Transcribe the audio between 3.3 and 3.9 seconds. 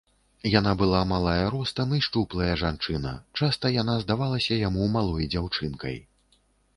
часта